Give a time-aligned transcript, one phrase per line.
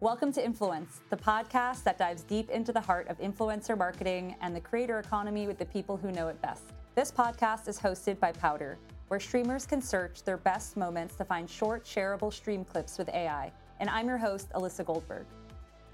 [0.00, 4.54] Welcome to Influence, the podcast that dives deep into the heart of influencer marketing and
[4.54, 6.64] the creator economy with the people who know it best.
[6.94, 8.76] This podcast is hosted by Powder,
[9.08, 13.50] where streamers can search their best moments to find short, shareable stream clips with AI.
[13.80, 15.24] And I'm your host, Alyssa Goldberg.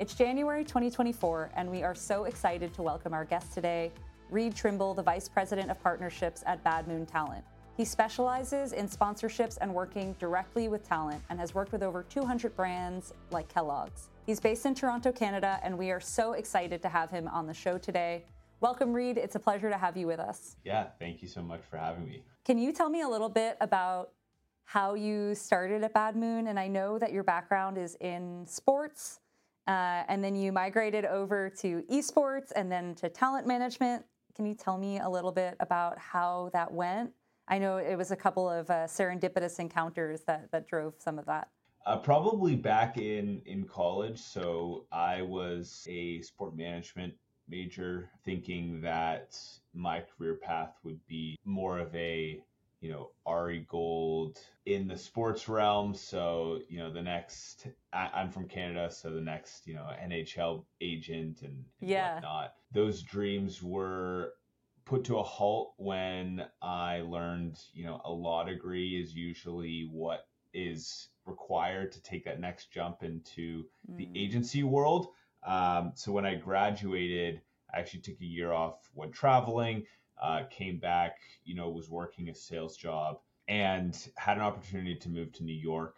[0.00, 3.93] It's January 2024, and we are so excited to welcome our guest today,
[4.30, 7.45] Reed Trimble, the Vice President of Partnerships at Bad Moon Talent.
[7.77, 12.55] He specializes in sponsorships and working directly with talent and has worked with over 200
[12.55, 14.11] brands like Kellogg's.
[14.27, 17.55] He's based in Toronto, Canada, and we are so excited to have him on the
[17.55, 18.24] show today.
[18.60, 19.16] Welcome, Reed.
[19.16, 20.56] It's a pleasure to have you with us.
[20.65, 22.23] Yeah, thank you so much for having me.
[22.45, 24.10] Can you tell me a little bit about
[24.65, 26.48] how you started at Bad Moon?
[26.48, 29.20] And I know that your background is in sports,
[29.66, 34.04] uh, and then you migrated over to esports and then to talent management.
[34.37, 37.12] Can you tell me a little bit about how that went?
[37.48, 41.27] I know it was a couple of uh, serendipitous encounters that, that drove some of
[41.27, 41.48] that.
[41.84, 44.20] Uh, probably back in, in college.
[44.20, 47.15] So I was a sport management
[47.48, 49.37] major, thinking that
[49.74, 52.40] my career path would be more of a
[52.80, 55.95] you know Ari Gold in the sports realm.
[55.95, 60.65] So you know the next I, am from Canada, so the next you know NHL
[60.80, 62.15] agent and, and yeah.
[62.15, 62.54] whatnot.
[62.73, 64.34] Those dreams were
[64.84, 70.27] put to a halt when I learned, you know, a law degree is usually what
[70.55, 73.97] is required to take that next jump into mm.
[73.97, 75.09] the agency world.
[75.47, 77.41] Um, so when I graduated,
[77.72, 79.84] I actually took a year off, went traveling,
[80.21, 83.19] uh, came back, you know, was working a sales job
[83.49, 85.97] and had an opportunity to move to New York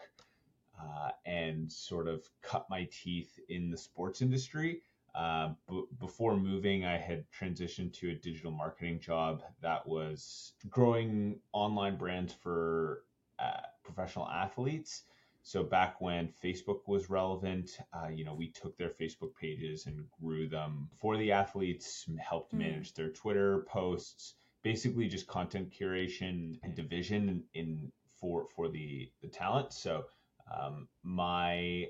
[0.80, 4.82] uh, and sort of cut my teeth in the sports industry.
[5.14, 11.38] Uh, b- before moving, I had transitioned to a digital marketing job that was growing
[11.52, 13.04] online brands for
[13.38, 15.04] uh, professional athletes.
[15.42, 20.06] So back when Facebook was relevant, uh, you know, we took their Facebook pages and
[20.20, 22.60] grew them for the athletes, helped mm.
[22.60, 29.10] manage their Twitter posts, basically just content curation and division in, in for for the
[29.20, 29.72] the talent.
[29.74, 30.06] So
[30.50, 31.88] um, my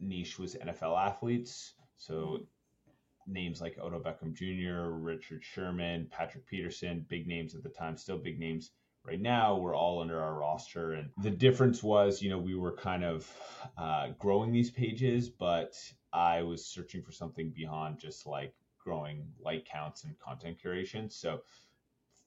[0.00, 1.74] niche was NFL athletes.
[1.96, 2.40] So
[3.26, 8.18] names like Odell Beckham Jr., Richard Sherman, Patrick Peterson, big names at the time, still
[8.18, 8.70] big names
[9.04, 10.92] right now, were all under our roster.
[10.92, 13.30] And the difference was, you know, we were kind of
[13.78, 15.74] uh, growing these pages, but
[16.12, 21.10] I was searching for something beyond just like growing like counts and content curation.
[21.10, 21.40] So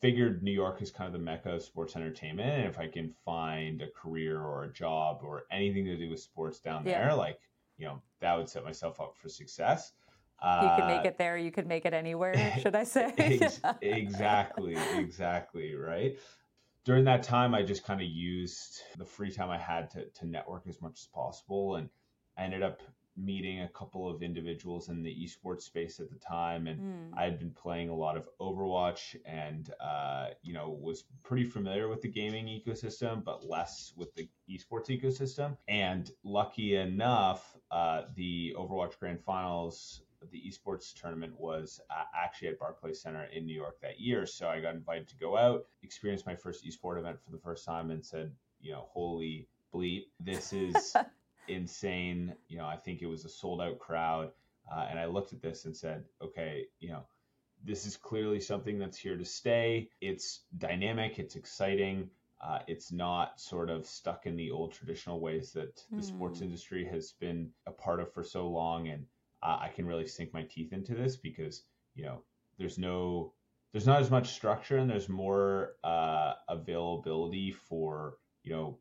[0.01, 2.49] figured New York is kind of the mecca of sports entertainment.
[2.49, 6.19] And if I can find a career or a job or anything to do with
[6.19, 7.05] sports down yeah.
[7.05, 7.39] there, like
[7.78, 9.94] you know, that would set myself up for success.
[10.42, 11.38] Uh, you could make it there.
[11.38, 12.58] You could make it anywhere.
[12.62, 13.14] Should I say?
[13.18, 14.76] ex- exactly.
[14.98, 15.76] Exactly.
[15.76, 16.20] Right.
[16.86, 20.28] During that time, I just kind of used the free time I had to to
[20.28, 21.90] network as much as possible, and
[22.38, 22.82] I ended up
[23.17, 27.09] meeting a couple of individuals in the esports space at the time and mm.
[27.17, 31.88] i had been playing a lot of overwatch and uh, you know was pretty familiar
[31.88, 38.55] with the gaming ecosystem but less with the esports ecosystem and lucky enough uh, the
[38.57, 40.01] overwatch grand finals
[40.31, 44.25] the esports tournament was uh, actually at Barclays Center in New York that year.
[44.25, 47.66] So I got invited to go out, experience my first esport event for the first
[47.66, 50.95] time, and said, you know, holy bleep, this is
[51.47, 52.34] insane.
[52.47, 54.31] You know, I think it was a sold out crowd.
[54.72, 57.06] Uh, and I looked at this and said, okay, you know,
[57.63, 59.90] this is clearly something that's here to stay.
[60.02, 62.09] It's dynamic, it's exciting.
[62.40, 66.03] Uh, it's not sort of stuck in the old traditional ways that the mm.
[66.03, 68.90] sports industry has been a part of for so long.
[68.90, 69.06] And
[69.41, 71.64] uh, I can really sink my teeth into this because,
[71.96, 72.22] you know,
[72.59, 73.34] there's no,
[73.72, 78.78] there's not as much structure and there's more uh, availability for, you know,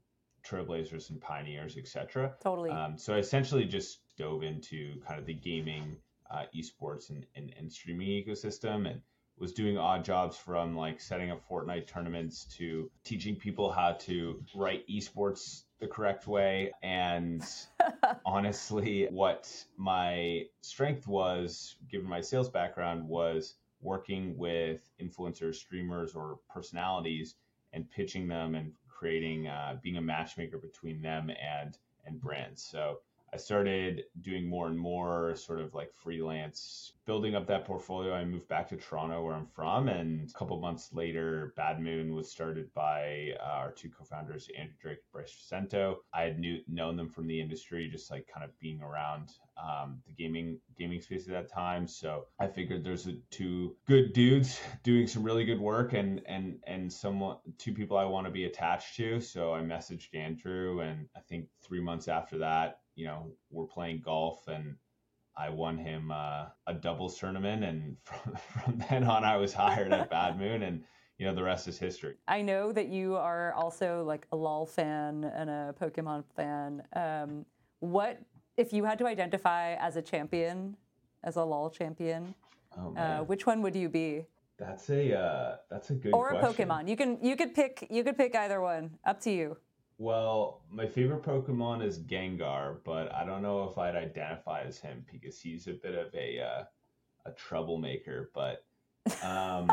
[0.46, 2.34] trailblazers and pioneers, etc.
[2.42, 2.70] Totally.
[2.70, 5.96] Um, so I essentially just dove into kind of the gaming,
[6.30, 9.00] uh, esports, and, and, and streaming ecosystem, and
[9.38, 14.42] was doing odd jobs from like setting up Fortnite tournaments to teaching people how to
[14.54, 16.72] write esports the correct way.
[16.82, 17.44] And
[18.24, 26.38] honestly, what my strength was, given my sales background, was working with influencers, streamers, or
[26.48, 27.34] personalities
[27.72, 31.76] and pitching them and creating, uh, being a matchmaker between them and
[32.06, 32.62] and brands.
[32.62, 33.00] So
[33.36, 38.14] I started doing more and more sort of like freelance, building up that portfolio.
[38.14, 42.14] I moved back to Toronto, where I'm from, and a couple months later, Bad Moon
[42.14, 45.96] was started by uh, our two co-founders, Andrew Drake and Bryce Vicento.
[46.14, 50.00] I had knew, known them from the industry, just like kind of being around um,
[50.06, 51.86] the gaming gaming space at that time.
[51.86, 56.90] So I figured there's two good dudes doing some really good work, and and and
[56.90, 59.20] someone two people I want to be attached to.
[59.20, 64.02] So I messaged Andrew, and I think three months after that you know, we're playing
[64.04, 64.74] golf and
[65.36, 69.92] I won him uh, a doubles tournament, and from, from then on, I was hired
[69.92, 70.82] at Bad Moon, and
[71.18, 72.14] you know the rest is history.
[72.26, 76.82] I know that you are also like a LOL fan and a Pokemon fan.
[76.94, 77.44] Um,
[77.80, 78.18] what
[78.56, 80.76] if you had to identify as a champion,
[81.22, 82.34] as a LOL champion?
[82.78, 84.24] Oh, uh, which one would you be?
[84.58, 86.88] That's a uh, that's a good or a Pokemon.
[86.88, 88.98] You can you could pick you could pick either one.
[89.04, 89.58] Up to you.
[89.98, 95.04] Well, my favorite Pokemon is Gengar, but I don't know if I'd identify as him
[95.10, 96.64] because he's a bit of a uh,
[97.24, 98.30] a troublemaker.
[98.34, 98.64] But
[99.22, 99.70] um,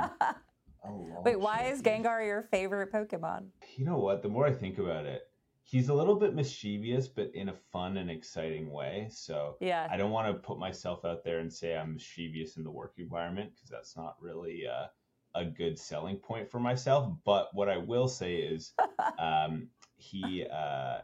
[1.23, 3.47] wait, why is Gengar your favorite Pokemon?
[3.75, 4.21] You know what?
[4.21, 5.23] The more I think about it,
[5.63, 9.07] he's a little bit mischievous, but in a fun and exciting way.
[9.11, 12.63] So yeah, I don't want to put myself out there and say I'm mischievous in
[12.63, 14.87] the work environment because that's not really uh,
[15.35, 17.11] a good selling point for myself.
[17.25, 18.73] But what I will say is,
[19.19, 19.67] um,
[20.03, 20.99] he uh,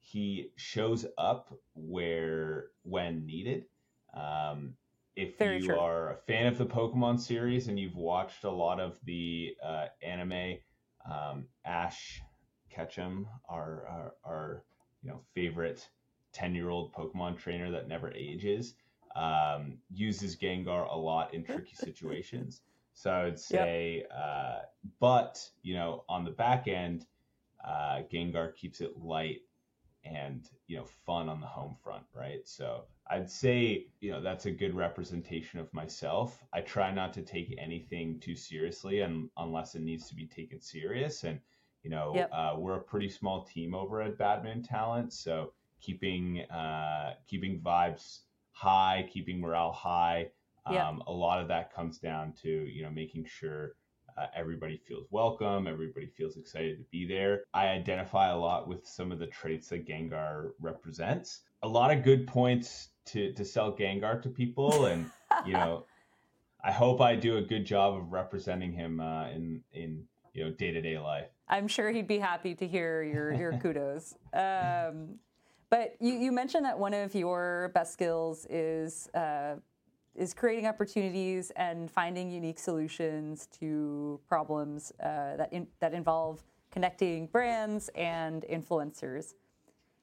[0.00, 3.66] he shows up where when needed.
[4.14, 4.74] Um,
[5.16, 5.78] if Very you true.
[5.78, 9.86] are a fan of the Pokemon series and you've watched a lot of the uh,
[10.02, 10.58] anime,
[11.10, 12.22] um, Ash
[12.70, 14.64] Ketchum, our, our, our
[15.02, 15.88] you know favorite
[16.32, 18.74] ten year old Pokemon trainer that never ages,
[19.16, 22.62] um, uses Gengar a lot in tricky situations.
[22.94, 24.10] So I would say, yep.
[24.16, 24.58] uh,
[25.00, 27.06] but you know, on the back end,
[27.64, 29.40] uh, Gengar keeps it light
[30.04, 32.46] and you know fun on the home front, right?
[32.46, 36.42] So I'd say you know that's a good representation of myself.
[36.52, 40.60] I try not to take anything too seriously, and unless it needs to be taken
[40.60, 41.24] serious.
[41.24, 41.40] And
[41.82, 42.30] you know yep.
[42.32, 48.20] uh, we're a pretty small team over at Bad Talent, so keeping uh, keeping vibes
[48.52, 50.30] high, keeping morale high.
[50.66, 51.06] Um, yep.
[51.06, 53.72] A lot of that comes down to you know making sure
[54.18, 55.66] uh, everybody feels welcome.
[55.66, 57.44] Everybody feels excited to be there.
[57.54, 61.42] I identify a lot with some of the traits that Gengar represents.
[61.62, 64.86] A lot of good points to, to sell Gengar to people.
[64.88, 65.10] And,
[65.46, 65.84] you know,
[66.64, 70.50] I hope I do a good job of representing him uh, in, in, you know,
[70.50, 71.28] day to day life.
[71.48, 74.14] I'm sure he'd be happy to hear your, your kudos.
[74.32, 75.18] Um,
[75.70, 79.56] but you, you mentioned that one of your best skills is uh,
[80.14, 87.26] is creating opportunities and finding unique solutions to problems uh, that in, that involve connecting
[87.26, 89.34] brands and influencers.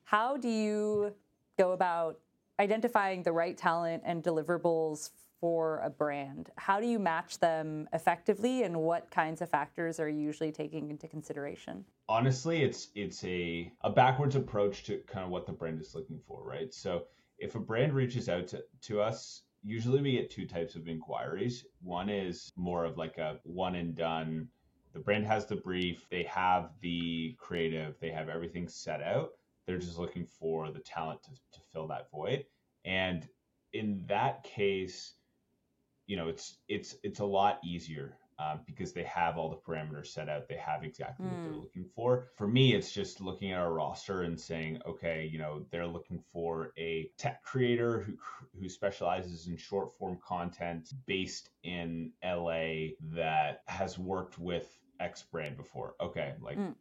[0.03, 1.13] How do you
[1.57, 2.19] go about
[2.59, 6.49] identifying the right talent and deliverables for a brand?
[6.57, 10.89] How do you match them effectively, and what kinds of factors are you usually taking
[10.89, 11.83] into consideration?
[12.07, 16.19] Honestly, it's it's a a backwards approach to kind of what the brand is looking
[16.27, 16.73] for, right?
[16.73, 17.03] So
[17.37, 21.65] if a brand reaches out to, to us usually we get two types of inquiries.
[21.81, 24.47] One is more of like a one and done.
[24.93, 29.31] The brand has the brief, they have the creative, they have everything set out.
[29.65, 32.45] They're just looking for the talent to, to fill that void.
[32.85, 33.27] And
[33.73, 35.15] in that case,
[36.05, 40.07] you know, it's it's it's a lot easier um, because they have all the parameters
[40.07, 40.47] set out.
[40.47, 41.31] They have exactly mm.
[41.31, 41.59] what they're hmm.
[41.59, 42.27] looking for.
[42.35, 46.21] For me, it's just looking at our roster and saying, okay, you know, they're looking
[46.33, 48.13] for a tech creator who
[48.59, 54.67] who specializes in short form content based in LA that has worked with
[54.99, 55.95] X brand before.
[56.01, 56.57] Okay, like.
[56.57, 56.75] Mm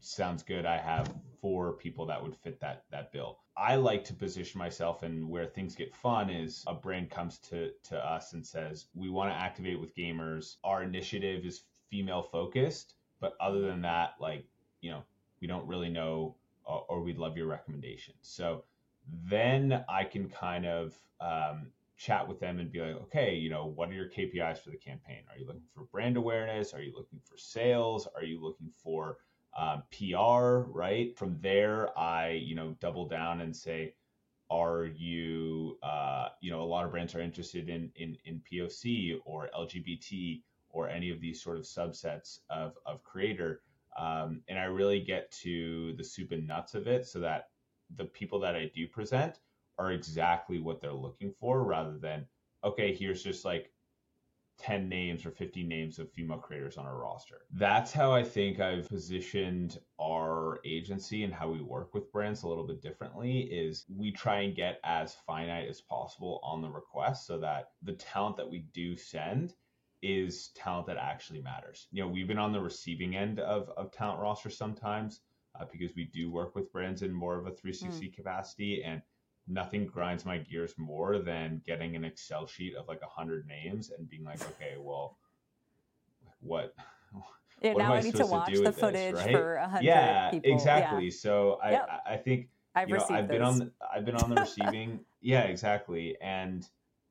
[0.00, 0.66] sounds good.
[0.66, 3.38] I have four people that would fit that that bill.
[3.56, 7.72] I like to position myself and where things get fun is a brand comes to
[7.84, 10.56] to us and says, "We want to activate with gamers.
[10.64, 14.46] Our initiative is female focused, but other than that, like,
[14.80, 15.02] you know,
[15.40, 18.64] we don't really know or, or we'd love your recommendations." So
[19.24, 23.66] then I can kind of um, chat with them and be like, okay, you know,
[23.66, 25.22] what are your KPIs for the campaign?
[25.30, 26.72] Are you looking for brand awareness?
[26.72, 28.06] Are you looking for sales?
[28.14, 29.18] Are you looking for
[29.56, 31.16] um, PR, right?
[31.16, 33.94] From there, I, you know, double down and say,
[34.50, 39.18] are you, uh, you know, a lot of brands are interested in, in, in POC
[39.24, 43.62] or LGBT or any of these sort of subsets of, of creator.
[43.98, 47.48] Um, and I really get to the soup and nuts of it so that
[47.96, 49.40] the people that I do present
[49.78, 52.26] are exactly what they're looking for rather than,
[52.64, 53.72] okay, here's just like
[54.58, 57.42] 10 names or 15 names of female creators on our roster.
[57.52, 62.48] That's how I think I've positioned our agency and how we work with brands a
[62.48, 67.26] little bit differently is we try and get as finite as possible on the request
[67.26, 69.54] so that the talent that we do send
[70.02, 71.88] is talent that actually matters.
[71.90, 75.20] You know, we've been on the receiving end of, of talent roster sometimes
[75.58, 78.14] uh, because we do work with brands in more of a 360 mm.
[78.14, 79.02] capacity and
[79.48, 83.90] nothing grinds my gears more than getting an Excel sheet of like a hundred names
[83.96, 85.18] and being like, okay, well,
[86.40, 86.74] what?
[87.60, 89.32] Yeah, what now I, I need to watch to the footage this, right?
[89.32, 90.52] for a hundred yeah, people.
[90.52, 91.06] Exactly.
[91.06, 91.10] Yeah.
[91.10, 91.88] So I, yep.
[92.08, 95.00] I think I've you know, I've been on the, I've been on the receiving.
[95.20, 96.16] yeah, exactly.
[96.20, 96.64] And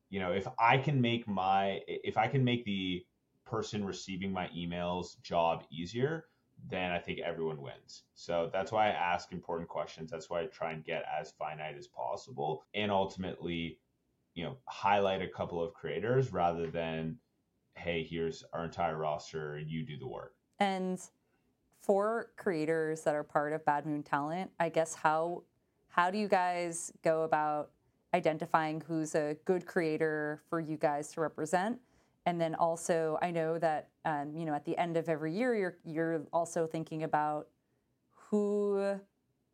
[0.08, 3.04] you know, if I can make my if I can make the
[3.44, 6.24] person receiving my emails job easier,
[6.66, 8.02] then I think everyone wins.
[8.14, 10.10] So that's why I ask important questions.
[10.10, 13.78] That's why I try and get as finite as possible and ultimately,
[14.34, 17.18] you know, highlight a couple of creators rather than
[17.74, 20.34] hey, here's our entire roster and you do the work.
[20.58, 21.00] And
[21.80, 25.44] for creators that are part of Bad Moon Talent, I guess how
[25.88, 27.70] how do you guys go about
[28.14, 31.78] identifying who's a good creator for you guys to represent?
[32.28, 35.54] And then also, I know that um, you know at the end of every year,
[35.54, 37.48] you're you're also thinking about
[38.12, 39.00] who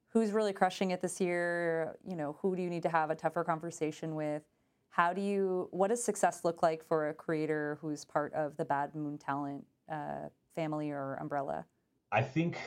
[0.08, 1.96] who's really crushing it this year.
[2.04, 4.42] You know, who do you need to have a tougher conversation with?
[4.88, 5.68] How do you?
[5.70, 9.64] What does success look like for a creator who's part of the Bad Moon Talent
[9.88, 11.66] uh, family or umbrella?
[12.10, 12.58] I think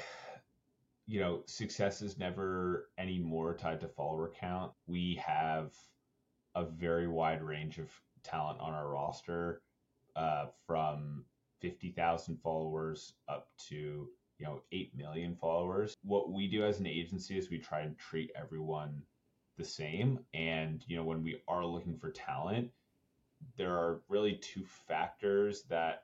[1.05, 4.71] you know success is never any more tied to follower count.
[4.85, 5.73] We have
[6.55, 7.91] a very wide range of
[8.23, 9.63] talent on our roster,
[10.17, 11.23] uh, from
[11.61, 14.09] fifty thousand followers up to
[14.39, 15.95] you know 8 million followers.
[16.03, 19.01] What we do as an agency is we try and treat everyone
[19.57, 20.19] the same.
[20.33, 22.69] And, you know, when we are looking for talent,
[23.57, 26.03] there are really two factors that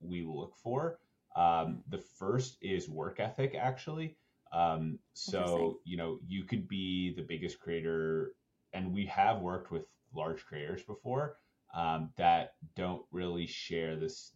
[0.00, 0.98] we look for.
[1.36, 4.16] Um, the first is work ethic, actually.
[4.52, 8.34] Um, so, you know, you could be the biggest creator,
[8.72, 9.84] and we have worked with
[10.14, 11.36] large creators before
[11.74, 14.32] um, that don't really share this.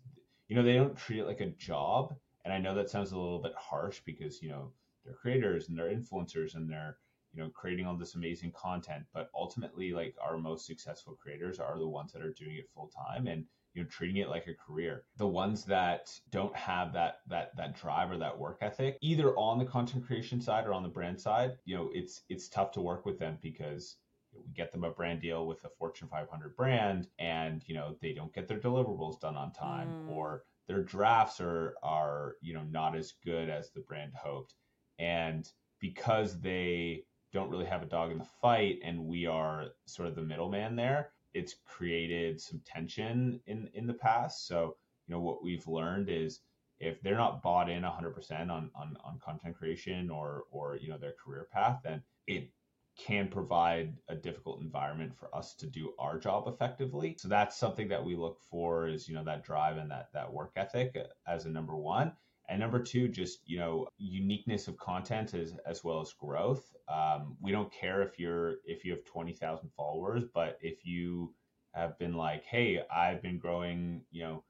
[0.48, 2.14] You know, they don't treat it like a job
[2.48, 4.72] and I know that sounds a little bit harsh because, you know,
[5.04, 6.96] they're creators and they're influencers and they're,
[7.34, 9.04] you know, creating all this amazing content.
[9.12, 12.88] But ultimately, like our most successful creators are the ones that are doing it full
[12.88, 15.04] time and, you know, treating it like a career.
[15.18, 19.58] The ones that don't have that that that drive or that work ethic, either on
[19.58, 22.80] the content creation side or on the brand side, you know, it's it's tough to
[22.80, 23.96] work with them because
[24.44, 28.12] we get them a brand deal with a Fortune 500 brand and you know they
[28.12, 30.10] don't get their deliverables done on time mm.
[30.10, 34.54] or their drafts are are you know not as good as the brand hoped
[34.98, 40.08] and because they don't really have a dog in the fight and we are sort
[40.08, 44.76] of the middleman there it's created some tension in in the past so
[45.06, 46.40] you know what we've learned is
[46.80, 50.98] if they're not bought in 100% on, on on content creation or or you know
[50.98, 52.50] their career path then it
[52.98, 57.16] can provide a difficult environment for us to do our job effectively.
[57.18, 60.32] So that's something that we look for is, you know, that drive and that that
[60.32, 62.12] work ethic as a number one.
[62.50, 66.74] And number two, just you know, uniqueness of content as as well as growth.
[66.88, 71.34] Um, we don't care if you're if you have twenty thousand followers, but if you
[71.74, 74.44] have been like, hey, I've been growing, you know,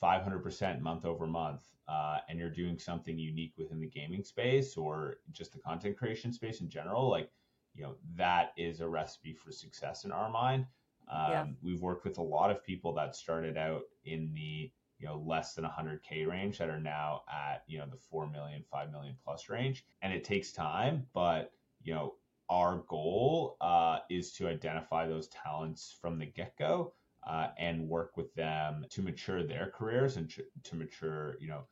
[0.00, 4.24] five hundred percent month over month, uh, and you're doing something unique within the gaming
[4.24, 7.30] space or just the content creation space in general, like
[7.74, 10.66] you know that is a recipe for success in our mind.
[11.10, 11.46] Um, yeah.
[11.62, 14.70] We've worked with a lot of people that started out in the
[15.02, 18.64] you know less than 100k range that are now at you know the 4 million
[18.70, 21.52] 5 million plus range and it takes time but
[21.82, 22.14] you know
[22.48, 26.92] our goal uh, is to identify those talents from the get-go
[27.26, 31.62] uh, and work with them to mature their careers and to, to mature you know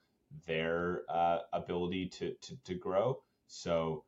[0.47, 4.05] their uh, ability to, to to grow so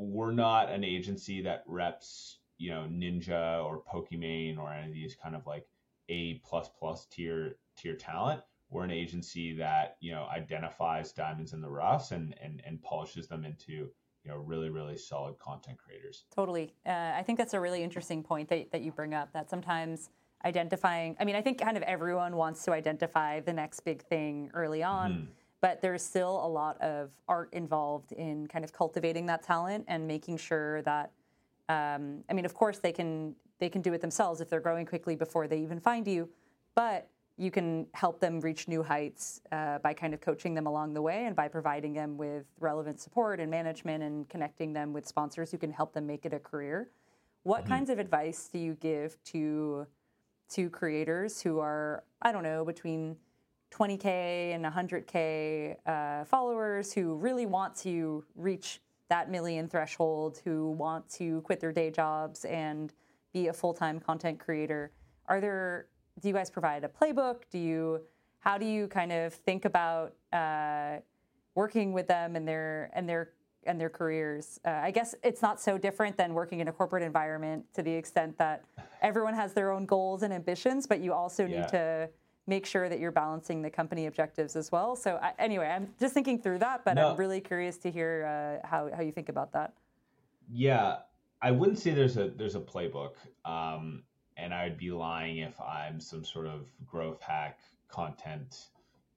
[0.00, 5.14] we're not an agency that reps, you know, Ninja or Pokimane or any of these
[5.14, 5.66] kind of like
[6.08, 8.40] A plus plus tier tier talent.
[8.70, 13.28] We're an agency that you know identifies diamonds in the rough and and and polishes
[13.28, 16.24] them into you know really really solid content creators.
[16.34, 19.32] Totally, uh, I think that's a really interesting point that that you bring up.
[19.32, 20.10] That sometimes
[20.44, 24.50] identifying, I mean, I think kind of everyone wants to identify the next big thing
[24.54, 25.12] early on.
[25.12, 25.30] Mm-hmm
[25.60, 30.06] but there's still a lot of art involved in kind of cultivating that talent and
[30.06, 31.12] making sure that
[31.68, 34.86] um, i mean of course they can they can do it themselves if they're growing
[34.86, 36.28] quickly before they even find you
[36.74, 40.92] but you can help them reach new heights uh, by kind of coaching them along
[40.92, 45.06] the way and by providing them with relevant support and management and connecting them with
[45.06, 46.90] sponsors who can help them make it a career
[47.42, 47.72] what mm-hmm.
[47.72, 49.86] kinds of advice do you give to
[50.48, 53.16] to creators who are i don't know between
[53.70, 61.08] 20K and 100K uh, followers who really want to reach that million threshold, who want
[61.10, 62.92] to quit their day jobs and
[63.32, 64.90] be a full time content creator.
[65.26, 65.86] Are there,
[66.20, 67.42] do you guys provide a playbook?
[67.50, 68.00] Do you,
[68.38, 70.96] how do you kind of think about uh,
[71.54, 73.30] working with them and their, and their,
[73.64, 74.58] and their careers?
[74.64, 77.92] Uh, I guess it's not so different than working in a corporate environment to the
[77.92, 78.64] extent that
[79.02, 81.60] everyone has their own goals and ambitions, but you also yeah.
[81.60, 82.08] need to
[82.50, 84.96] make sure that you're balancing the company objectives as well.
[84.96, 87.10] So I, anyway, I'm just thinking through that, but no.
[87.10, 89.72] I'm really curious to hear uh, how, how you think about that.
[90.52, 90.96] Yeah,
[91.40, 93.12] I wouldn't say there's a there's a playbook.
[93.44, 94.02] Um,
[94.36, 98.68] and I would be lying if I'm some sort of growth hack content,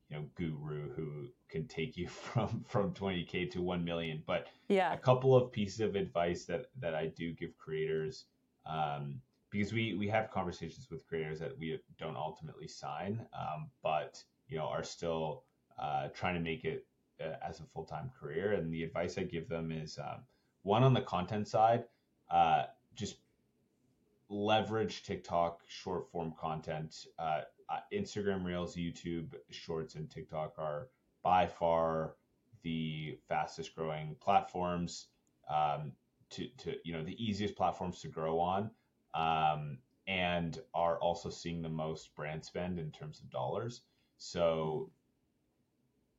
[0.10, 4.22] you know, guru who can take you from from 20k to 1 million.
[4.25, 8.25] But yeah, a couple of pieces of advice that that I do give creators,
[8.66, 9.22] um,
[9.53, 14.57] because we we have conversations with creators that we don't ultimately sign, um, but you
[14.57, 15.43] know are still
[15.79, 16.88] uh, trying to make it
[17.22, 18.53] uh, as a full time career.
[18.53, 20.24] And the advice I give them is um,
[20.63, 21.83] one on the content side,
[22.31, 22.63] uh,
[22.95, 23.17] just
[24.27, 27.05] leverage TikTok short form content.
[27.19, 30.89] Uh, uh, Instagram Reels, YouTube Shorts, and TikTok are
[31.22, 32.15] by far
[32.63, 35.07] the fastest growing platforms.
[35.48, 35.93] Um,
[36.31, 38.72] to, to you know the easiest platforms to grow on,
[39.13, 39.77] um,
[40.08, 43.82] and are also seeing the most brand spend in terms of dollars.
[44.17, 44.91] So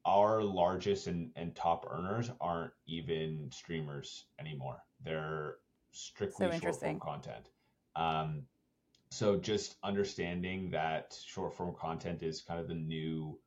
[0.04, 4.78] our largest and, and top earners aren't even streamers anymore.
[5.02, 5.56] They're
[5.92, 7.48] strictly so short form content.
[7.96, 8.42] Um,
[9.10, 13.38] so just understanding that short form content is kind of the new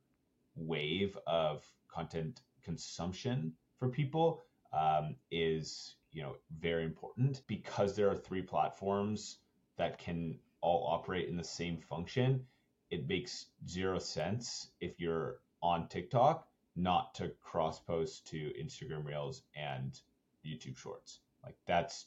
[0.56, 8.16] wave of content consumption for people um, is you know very important because there are
[8.16, 9.38] three platforms
[9.76, 12.44] that can all operate in the same function.
[12.90, 19.42] It makes zero sense if you're on TikTok not to cross post to Instagram Reels
[19.54, 20.00] and
[20.44, 21.20] YouTube Shorts.
[21.44, 22.06] Like that's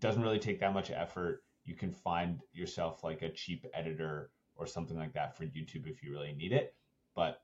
[0.00, 4.66] doesn't really take that much effort you can find yourself like a cheap editor or
[4.66, 6.74] something like that for YouTube if you really need it.
[7.14, 7.42] But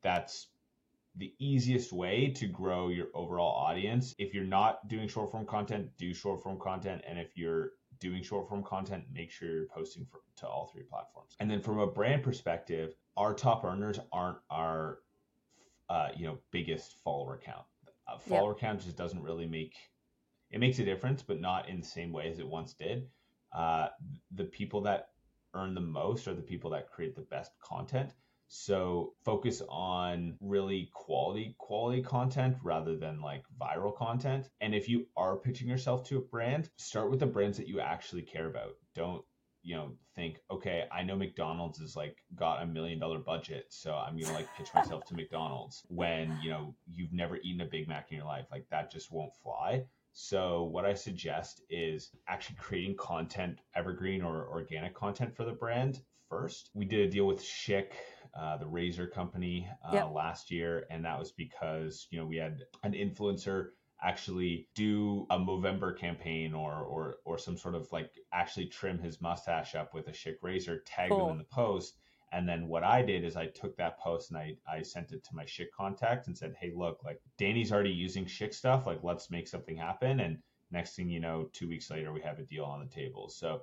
[0.00, 0.46] that's
[1.16, 4.14] the easiest way to grow your overall audience.
[4.18, 7.02] If you're not doing short form content, do short form content.
[7.08, 10.82] And if you're doing short form content, make sure you're posting for, to all three
[10.82, 11.36] platforms.
[11.40, 14.98] And then from a brand perspective, our top earners aren't our
[15.88, 17.64] uh, you know biggest follower count.
[18.08, 18.60] Uh, follower yep.
[18.60, 19.74] count just doesn't really make
[20.50, 23.08] it makes a difference, but not in the same way as it once did
[23.54, 23.88] uh,
[24.34, 25.10] the people that
[25.54, 28.10] earn the most are the people that create the best content.
[28.48, 34.48] So focus on really quality quality content rather than like viral content.
[34.60, 37.80] And if you are pitching yourself to a brand, start with the brands that you
[37.80, 38.74] actually care about.
[38.94, 39.24] Don't
[39.66, 43.94] you know think okay i know mcdonald's is like got a million dollar budget so
[43.94, 47.88] i'm gonna like pitch myself to mcdonald's when you know you've never eaten a big
[47.88, 49.82] mac in your life like that just won't fly
[50.16, 56.00] so what I suggest is actually creating content, evergreen or organic content for the brand
[56.28, 56.70] first.
[56.72, 57.94] We did a deal with Schick,
[58.36, 60.10] uh, the razor company, uh, yep.
[60.12, 63.68] last year, and that was because you know we had an influencer
[64.02, 69.20] actually do a Movember campaign or or or some sort of like actually trim his
[69.20, 71.26] mustache up with a Schick razor, tag cool.
[71.26, 71.96] him in the post,
[72.34, 75.22] and then what I did is I took that post and I, I sent it
[75.24, 78.88] to my Schick contact and said, hey, look, like Danny's already using Schick stuff.
[78.88, 80.18] Like, let's make something happen.
[80.18, 80.38] And
[80.72, 83.28] next thing you know, two weeks later, we have a deal on the table.
[83.28, 83.62] So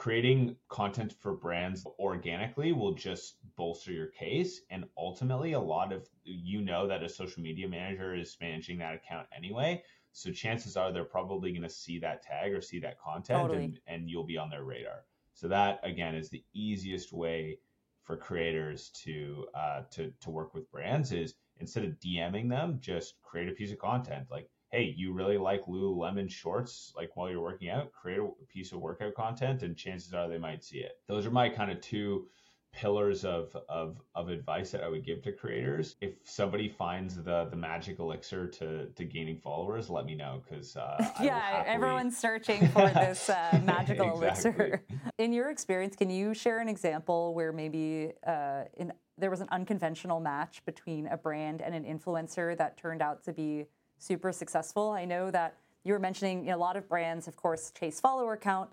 [0.00, 4.62] creating content for brands organically will just bolster your case.
[4.70, 8.94] And ultimately, a lot of you know that a social media manager is managing that
[8.94, 9.82] account anyway.
[10.12, 13.64] So chances are they're probably going to see that tag or see that content totally.
[13.64, 15.04] and, and you'll be on their radar.
[15.34, 17.58] So that again is the easiest way
[18.02, 23.16] for creators to uh, to to work with brands is instead of DMing them, just
[23.22, 24.28] create a piece of content.
[24.30, 28.72] Like, hey, you really like Lululemon shorts, like while you're working out, create a piece
[28.72, 30.92] of workout content, and chances are they might see it.
[31.08, 32.26] Those are my kind of two
[32.72, 35.96] pillars of, of of advice that I would give to creators.
[36.00, 40.76] If somebody finds the the magic elixir to to gaining followers, let me know because
[40.76, 41.74] uh, yeah, happily...
[41.74, 44.50] everyone's searching for this uh, magical exactly.
[44.50, 44.84] elixir.
[45.18, 49.48] In your experience, can you share an example where maybe uh, in there was an
[49.50, 53.66] unconventional match between a brand and an influencer that turned out to be
[54.00, 54.90] super successful?
[54.90, 58.00] I know that you were mentioning you know, a lot of brands, of course, chase
[58.00, 58.70] follower count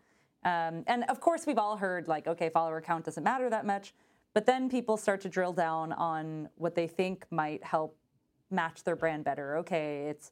[0.48, 3.94] um, and of course, we've all heard like, okay, follower count doesn't matter that much.
[4.34, 7.98] But then people start to drill down on what they think might help
[8.50, 9.58] match their brand better.
[9.58, 10.32] Okay, it's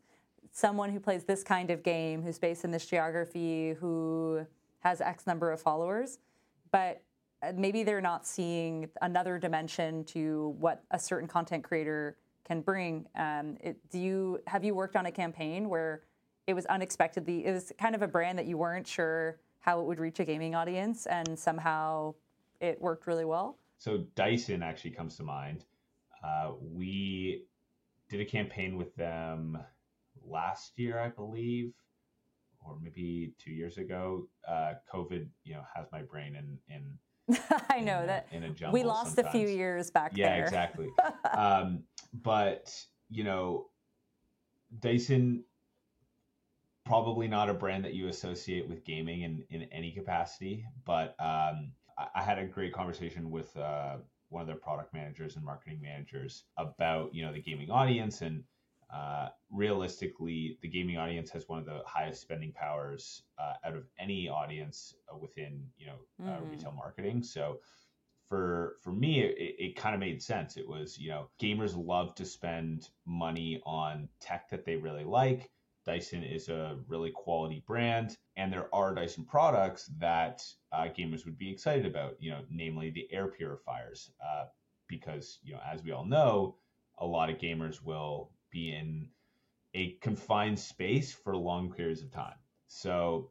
[0.51, 4.45] someone who plays this kind of game, who's based in this geography, who
[4.79, 6.19] has X number of followers.
[6.71, 7.01] But
[7.41, 13.07] uh, maybe they're not seeing another dimension to what a certain content creator can bring.
[13.15, 16.03] Um, it, do you have you worked on a campaign where
[16.47, 19.85] it was unexpectedly it was kind of a brand that you weren't sure how it
[19.85, 22.13] would reach a gaming audience, and somehow
[22.61, 23.57] it worked really well.
[23.79, 25.65] So Dyson actually comes to mind.
[26.23, 27.43] Uh, we
[28.09, 29.57] did a campaign with them
[30.23, 31.73] last year, I believe,
[32.61, 34.27] or maybe two years ago.
[34.47, 36.97] Uh, COVID, you know, has my brain in in.
[37.69, 38.73] I know in, that in a jumble.
[38.73, 39.35] We lost sometimes.
[39.35, 40.37] a few years back yeah, there.
[40.37, 40.89] Yeah, exactly.
[41.35, 41.83] um,
[42.23, 42.73] but
[43.09, 43.67] you know,
[44.79, 45.43] Dyson
[46.85, 51.71] probably not a brand that you associate with gaming in, in any capacity, but um,
[51.97, 53.95] I, I, had a great conversation with uh,
[54.29, 58.43] one of their product managers and marketing managers about you know the gaming audience and
[58.93, 63.83] uh, realistically, the gaming audience has one of the highest spending powers uh, out of
[63.99, 66.51] any audience uh, within you know mm.
[66.51, 67.23] retail marketing.
[67.23, 67.59] So
[68.29, 70.57] for for me, it, it kind of made sense.
[70.57, 75.49] It was you know gamers love to spend money on tech that they really like.
[75.85, 81.37] Dyson is a really quality brand, and there are Dyson products that uh, gamers would
[81.37, 82.15] be excited about.
[82.19, 84.45] You know, namely the air purifiers, uh,
[84.87, 86.55] because you know as we all know,
[86.97, 89.09] a lot of gamers will be in
[89.75, 92.37] a confined space for long periods of time.
[92.67, 93.29] So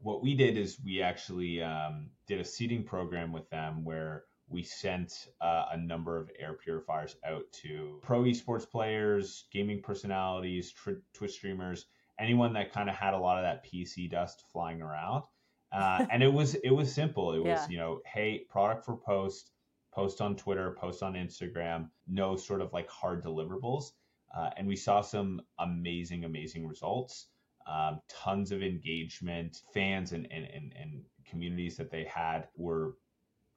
[0.00, 4.62] what we did is we actually um, did a seeding program with them where we
[4.62, 11.02] sent uh, a number of air purifiers out to pro esports players, gaming personalities, tr-
[11.14, 11.86] Twitch streamers,
[12.18, 15.24] anyone that kind of had a lot of that PC dust flying around.
[15.72, 17.32] Uh, and it was it was simple.
[17.32, 17.66] It was yeah.
[17.68, 19.52] you know, hey, product for post,
[19.94, 23.92] post on Twitter, post on Instagram, no sort of like hard deliverables.
[24.36, 27.28] Uh, and we saw some amazing, amazing results.
[27.66, 32.94] Um, tons of engagement, fans and, and, and, and communities that they had were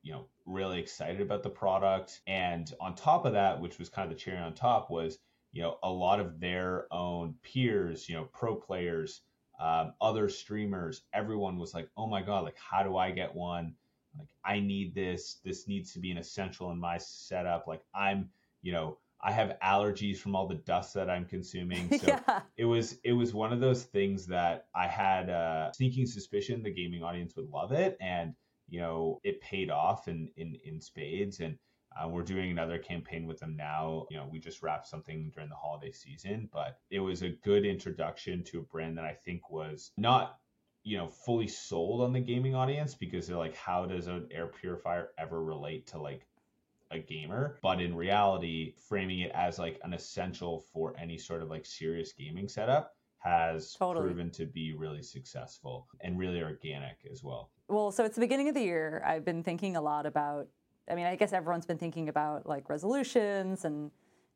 [0.04, 2.22] you know really excited about the product.
[2.28, 5.18] And on top of that which was kind of the cherry on top was
[5.52, 9.22] you know a lot of their own peers you know pro players
[9.60, 13.74] um, other streamers everyone was like oh my god like how do i get one?
[14.18, 15.40] Like i need this.
[15.44, 17.68] This needs to be an essential in my setup.
[17.68, 18.30] Like i'm
[18.62, 21.90] you know I have allergies from all the dust that I'm consuming.
[22.04, 22.42] So yeah.
[22.58, 26.74] it was it was one of those things that I had a sneaking suspicion the
[26.74, 28.34] gaming audience would love it, and
[28.68, 31.40] you know it paid off in in in spades.
[31.40, 31.58] And
[31.96, 34.06] uh, we're doing another campaign with them now.
[34.10, 37.66] You know, we just wrapped something during the holiday season, but it was a good
[37.66, 40.40] introduction to a brand that I think was not
[40.84, 44.48] you know fully sold on the gaming audience because they're like how does an air
[44.48, 46.28] purifier ever relate to like
[46.96, 51.50] a gamer, but in reality, framing it as like an essential for any sort of
[51.50, 54.08] like serious gaming setup has totally.
[54.08, 57.50] proven to be really successful and really organic as well.
[57.70, 59.02] Well, so it's the beginning of the year.
[59.06, 60.48] I've been thinking a lot about
[60.90, 63.92] I mean, I guess everyone's been thinking about like resolutions and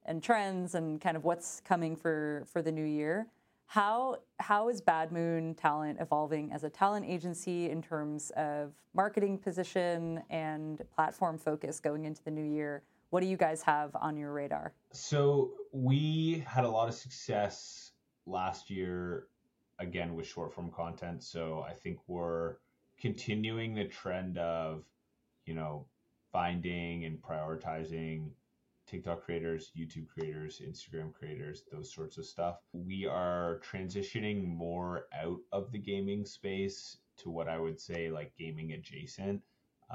[0.05, 3.27] and trends and kind of what's coming for for the new year.
[3.67, 9.37] How how is Bad Moon Talent evolving as a talent agency in terms of marketing
[9.37, 12.83] position and platform focus going into the new year?
[13.09, 14.73] What do you guys have on your radar?
[14.93, 17.91] So we had a lot of success
[18.25, 19.27] last year
[19.79, 21.21] again with short form content.
[21.21, 22.55] So I think we're
[22.97, 24.85] continuing the trend of,
[25.45, 25.85] you know,
[26.31, 28.29] finding and prioritizing
[28.87, 32.59] TikTok creators, YouTube creators, Instagram creators, those sorts of stuff.
[32.71, 38.37] We are transitioning more out of the gaming space to what I would say like
[38.37, 39.41] gaming adjacent.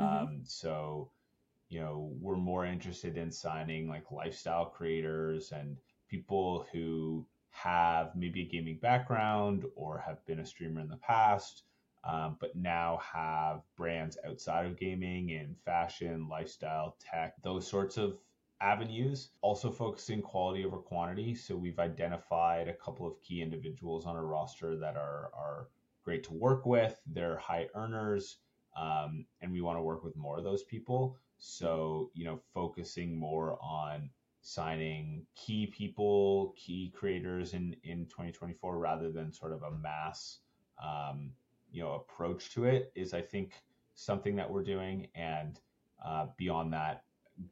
[0.00, 0.04] Mm-hmm.
[0.04, 1.10] Um, so,
[1.68, 5.78] you know, we're more interested in signing like lifestyle creators and
[6.08, 11.64] people who have maybe a gaming background or have been a streamer in the past,
[12.04, 18.18] um, but now have brands outside of gaming in fashion, lifestyle, tech, those sorts of
[18.62, 21.34] avenues, also focusing quality over quantity.
[21.34, 25.68] So we've identified a couple of key individuals on our roster that are, are
[26.04, 27.00] great to work with.
[27.06, 28.38] They're high earners,
[28.76, 31.18] um, and we want to work with more of those people.
[31.38, 34.10] So, you know, focusing more on
[34.42, 40.38] signing key people, key creators in, in 2024 rather than sort of a mass,
[40.82, 41.32] um,
[41.70, 43.54] you know, approach to it is, I think,
[43.94, 45.08] something that we're doing.
[45.14, 45.58] And
[46.04, 47.04] uh, beyond that,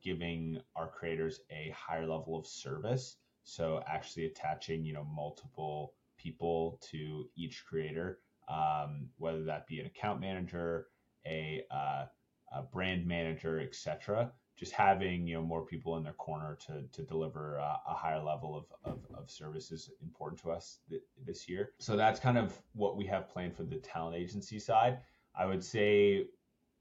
[0.03, 3.17] giving our creators a higher level of service.
[3.43, 9.87] So actually attaching, you know, multiple people to each creator, um, whether that be an
[9.87, 10.89] account manager,
[11.27, 12.05] a, uh,
[12.53, 14.33] a brand manager, etc.
[14.57, 18.23] Just having you know more people in their corner to to deliver uh, a higher
[18.23, 21.71] level of, of, of service is important to us th- this year.
[21.79, 24.99] So that's kind of what we have planned for the talent agency side.
[25.35, 26.27] I would say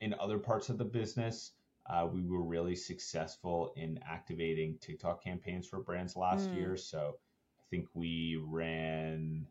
[0.01, 1.51] in other parts of the business,
[1.89, 6.55] uh, we were really successful in activating TikTok campaigns for brands last mm.
[6.55, 6.77] year.
[6.77, 7.15] So
[7.59, 9.47] I think we ran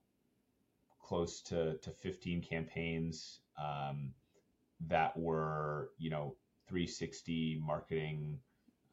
[1.00, 4.12] close to, to 15 campaigns um,
[4.86, 6.36] that were, you know,
[6.68, 8.38] 360 marketing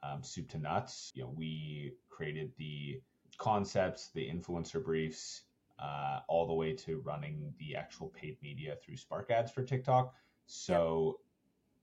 [0.02, 1.12] um, soup to nuts.
[1.14, 3.02] You know, we created the
[3.38, 5.44] concepts, the influencer briefs,
[5.78, 10.14] uh, all the way to running the actual paid media through Spark ads for TikTok.
[10.48, 11.20] So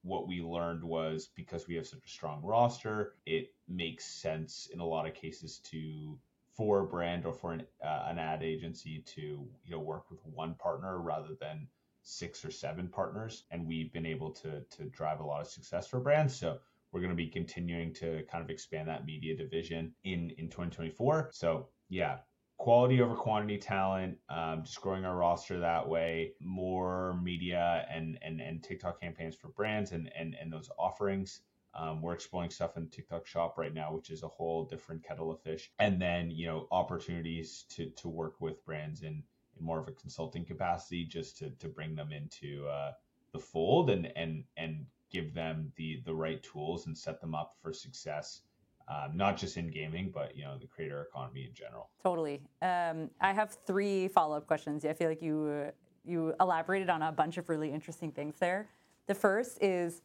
[0.03, 4.81] what we learned was because we have such a strong roster, it makes sense in
[4.81, 6.19] a lot of cases to
[6.57, 10.21] for a brand or for an, uh, an ad agency to you know work with
[10.27, 11.67] one partner rather than
[12.03, 13.45] six or seven partners.
[13.51, 16.35] And we've been able to to drive a lot of success for brands.
[16.35, 16.59] So
[16.93, 21.31] we're going to be continuing to kind of expand that media division in in 2024
[21.33, 22.19] so yeah
[22.63, 28.41] quality over quantity talent um, just growing our roster that way more media and and
[28.41, 31.41] and tiktok campaigns for brands and and and those offerings
[31.75, 35.31] um, we're exploring stuff in TikTok Shop right now, which is a whole different kettle
[35.31, 35.73] of fish.
[35.79, 39.23] And then, you know, opportunities to to work with brands in,
[39.59, 42.93] in more of a consulting capacity, just to to bring them into uh,
[43.33, 47.57] the fold and and and give them the the right tools and set them up
[47.63, 48.43] for success.
[48.89, 51.91] Um, not just in gaming, but you know the creator economy in general.
[52.03, 52.43] Totally.
[52.61, 54.85] Um, I have three follow up questions.
[54.85, 55.71] I feel like you
[56.05, 58.69] you elaborated on a bunch of really interesting things there.
[59.07, 60.03] The first is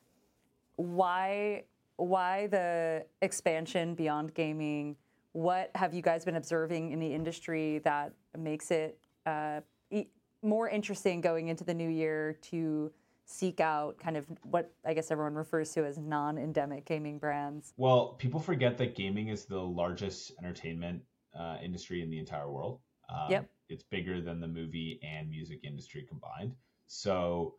[0.76, 1.64] why
[1.98, 4.96] why the expansion beyond gaming?
[5.34, 9.62] What have you guys been observing in the industry that makes it uh,
[9.92, 10.08] e-
[10.42, 12.92] more interesting going into the new year to
[13.28, 17.74] seek out kind of what I guess everyone refers to as non-endemic gaming brands?
[17.78, 21.04] Well, people forget that gaming is the largest entertainment
[21.38, 22.80] uh, industry in the entire world.
[23.10, 23.50] Um, yep.
[23.70, 26.56] It's bigger than the movie and music industry combined.
[26.88, 27.56] So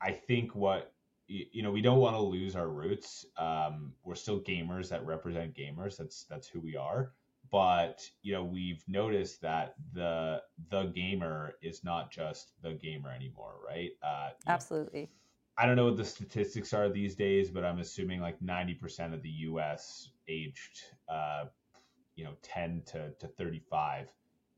[0.00, 0.92] I think what
[1.26, 5.54] you know we don't want to lose our roots um, we're still gamers that represent
[5.54, 7.12] gamers that's that's who we are
[7.50, 13.54] but you know we've noticed that the the gamer is not just the gamer anymore
[13.66, 13.90] right?
[14.02, 15.02] Uh, absolutely.
[15.02, 15.08] Know,
[15.58, 19.22] i don't know what the statistics are these days but i'm assuming like 90% of
[19.22, 21.44] the us aged uh,
[22.16, 24.08] you know 10 to, to 35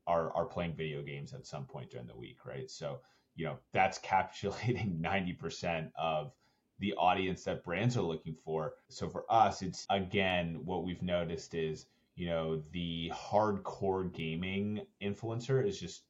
[0.07, 2.69] are are playing video games at some point during the week right?
[2.69, 2.99] So
[3.35, 6.31] you know that's capsulating 90% of
[6.79, 8.73] the audience that brands are looking for.
[8.89, 15.65] So for us, it's again, what we've noticed is, you know, the hardcore gaming influencer
[15.65, 16.03] is just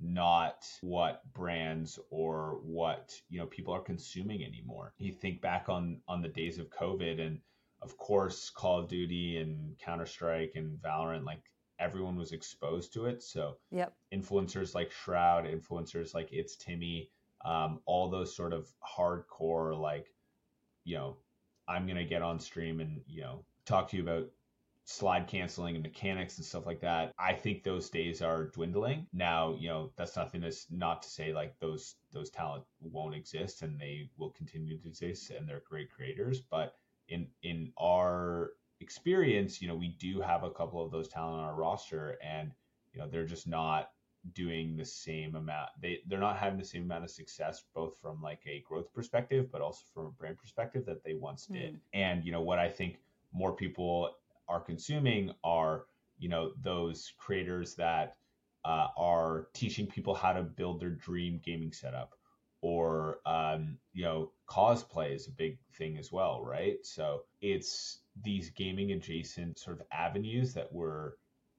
[0.00, 4.94] not what brands or what, you know, people are consuming anymore.
[4.98, 7.40] You think back on on the days of COVID and
[7.82, 11.42] of course Call of Duty and Counter-Strike and Valorant like
[11.78, 13.22] everyone was exposed to it.
[13.22, 13.94] So yep.
[14.12, 17.08] influencers like Shroud, influencers like iiTzTimmy,
[17.44, 20.06] um, all those sort of hardcore like
[20.84, 21.16] you know
[21.68, 24.26] i'm going to get on stream and you know talk to you about
[24.90, 29.54] slide canceling and mechanics and stuff like that i think those days are dwindling now
[29.56, 33.78] you know that's nothing that's not to say like those those talent won't exist and
[33.78, 36.74] they will continue to exist and they're great creators but
[37.08, 38.50] in in our
[38.80, 42.50] experience you know we do have a couple of those talent on our roster and
[42.92, 43.90] you know they're just not
[44.34, 48.20] doing the same amount they they're not having the same amount of success both from
[48.20, 51.54] like a growth perspective but also from a brand perspective that they once mm.
[51.54, 52.98] did and you know what i think
[53.32, 54.10] more people
[54.50, 55.84] are consuming are
[56.18, 58.16] you know those creators that
[58.64, 62.14] uh, are teaching people how to build their dream gaming setup
[62.60, 68.50] or um, you know cosplay is a big thing as well right so it's these
[68.50, 71.12] gaming adjacent sort of avenues that we're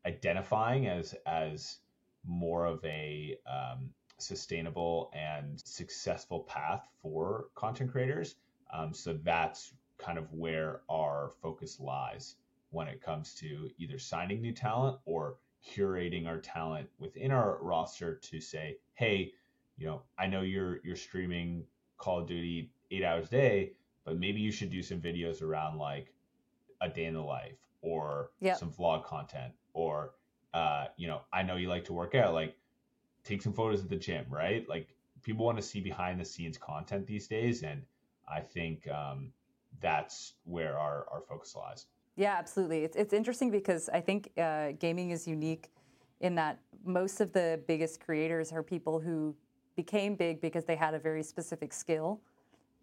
[0.05, 1.79] identifying as as
[2.25, 8.35] more of a um, sustainable and successful path for content creators.
[8.73, 12.35] Um, so that's kind of where our focus lies
[12.71, 18.15] when it comes to either signing new talent or curating our talent within our roster
[18.15, 19.31] to say, hey,
[19.77, 21.65] you know, I know you're you're streaming
[21.97, 25.77] Call of Duty eight hours a day, but maybe you should do some videos around
[25.77, 26.13] like
[26.81, 28.57] a day in the life or yep.
[28.57, 30.13] some vlog content or
[30.53, 32.55] uh, you know, I know you like to work out, like
[33.23, 34.67] take some photos at the gym, right?
[34.67, 34.89] Like
[35.23, 37.63] people want to see behind the scenes content these days.
[37.63, 37.83] And
[38.27, 39.31] I think um,
[39.79, 41.85] that's where our, our focus lies.
[42.21, 42.83] Yeah, absolutely.
[42.83, 45.71] It's, it's interesting because I think uh, gaming is unique
[46.19, 49.35] in that most of the biggest creators are people who
[49.75, 52.21] became big because they had a very specific skill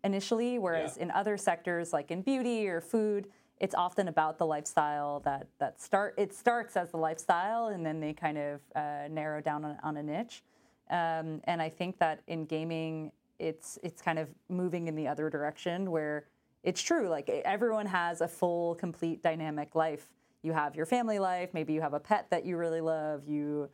[0.03, 1.05] initially, whereas yeah.
[1.05, 3.29] in other sectors like in beauty or food,
[3.61, 8.01] it's often about the lifestyle that that start it starts as the lifestyle and then
[8.01, 10.45] they kind of uh, narrow down on, on a niche
[10.91, 15.29] um, and i think that in gaming it's it's kind of moving in the other
[15.29, 16.27] direction where
[16.69, 20.11] it's true like everyone has a full complete dynamic life
[20.43, 23.71] you have your family life maybe you have a pet that you really love you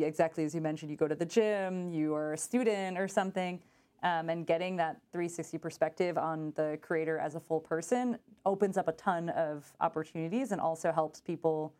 [0.00, 3.60] exactly as you mentioned you go to the gym you are a student or something
[4.02, 8.88] um, and getting that 360 perspective on the creator as a full person opens up
[8.88, 11.74] a ton of opportunities and also helps people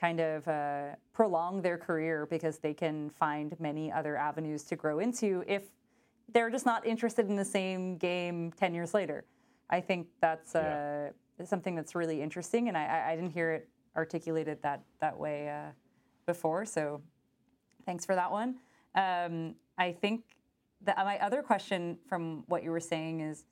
[0.00, 5.00] kind of uh, prolong their career because they can find many other avenues to grow
[5.00, 5.64] into if
[6.32, 9.24] they're just not interested in the same game 10 years later.
[9.70, 11.46] I think that's uh, yeah.
[11.46, 15.70] something that's really interesting, and I, I, didn't hear it articulated that that way uh,
[16.26, 16.64] before.
[16.64, 17.02] So
[17.84, 18.56] thanks for that one.
[18.94, 20.22] Um, I think
[20.82, 23.44] that my other question from what you were saying is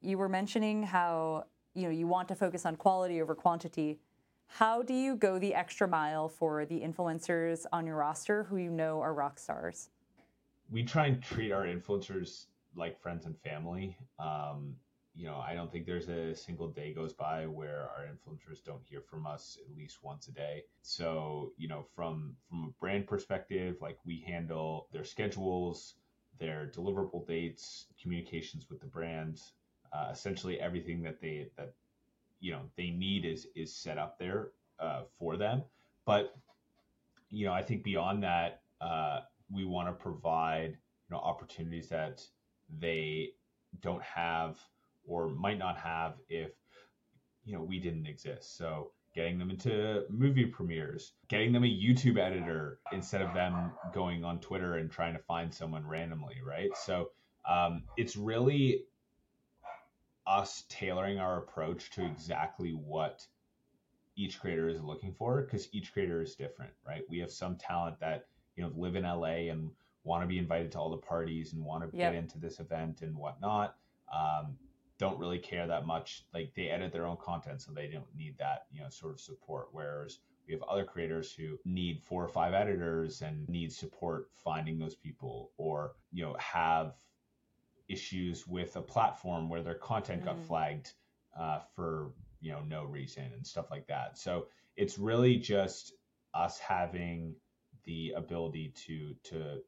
[0.00, 3.98] you were mentioning how you know you want to focus on quality over quantity.
[4.46, 8.70] How do you go the extra mile for the influencers on your roster who you
[8.70, 9.88] know are rock stars?
[10.70, 13.96] We try and treat our influencers like friends and family.
[14.18, 14.74] Um,
[15.16, 18.82] you know, I don't think there's a single day goes by where our influencers don't
[18.84, 20.64] hear from us at least once a day.
[20.82, 25.94] So, you know, from from a brand perspective, like we handle their schedules,
[26.40, 29.40] their deliverable dates, communications with the brand,
[29.92, 31.74] uh, essentially everything that they that
[32.40, 34.48] you know they need is is set up there
[34.80, 35.62] uh, for them.
[36.04, 36.34] But
[37.30, 42.26] you know, I think beyond that, uh, we want to provide you know opportunities that
[42.80, 43.30] they
[43.80, 44.58] don't have
[45.06, 46.50] or might not have if
[47.44, 48.56] you know we didn't exist.
[48.56, 54.24] So getting them into movie premieres, getting them a YouTube editor instead of them going
[54.24, 56.70] on Twitter and trying to find someone randomly, right?
[56.76, 57.10] So
[57.48, 58.84] um, it's really
[60.26, 63.26] us tailoring our approach to exactly what
[64.16, 67.02] each creator is looking for because each creator is different, right?
[67.08, 69.70] We have some talent that you know live in LA and
[70.04, 72.12] want to be invited to all the parties and want to yep.
[72.12, 73.76] get into this event and whatnot.
[74.14, 74.56] Um,
[75.04, 76.24] don't really care that much.
[76.32, 79.20] Like they edit their own content, so they don't need that, you know, sort of
[79.20, 79.68] support.
[79.72, 84.78] Whereas we have other creators who need four or five editors and need support finding
[84.78, 86.94] those people, or you know, have
[87.88, 90.24] issues with a platform where their content mm.
[90.24, 90.92] got flagged
[91.38, 94.16] uh, for you know no reason and stuff like that.
[94.16, 95.92] So it's really just
[96.32, 97.34] us having
[97.84, 99.58] the ability to to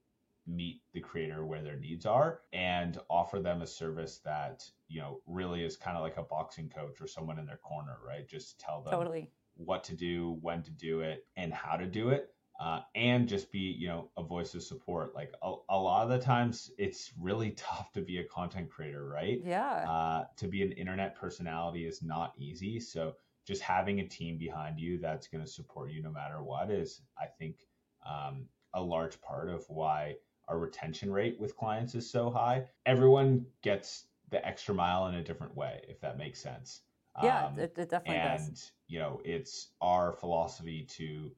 [0.47, 5.21] meet the creator where their needs are and offer them a service that you know
[5.27, 8.29] really is kind of like a boxing coach or someone in their corner right?
[8.29, 9.31] Just tell them totally.
[9.57, 12.31] what to do when to do it and how to do it
[12.61, 15.15] uh, and just be you know a voice of support.
[15.15, 19.07] Like a, a, lot of the times it's really tough to be a content creator
[19.07, 19.41] right?
[19.45, 19.85] Yeah.
[19.89, 22.81] Uh, to be an internet personality is not easy.
[22.81, 23.15] So
[23.47, 27.01] just having a team behind you that's going to support you no matter what is
[27.19, 27.57] i think
[28.05, 30.15] um, a large part of why
[30.49, 32.65] our retention rate with clients is so high.
[32.85, 36.83] Everyone gets the extra mile in a different way, if that makes sense.
[37.23, 38.73] Yeah, um, it, it, definitely and, does.
[38.89, 41.31] you know, it's our philosophy to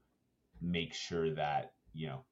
[0.61, 2.25] make sure that, you know,